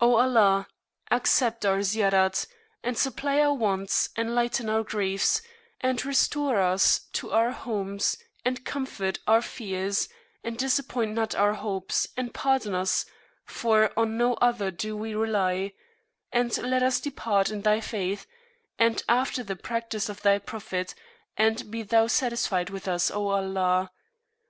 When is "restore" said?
6.02-6.60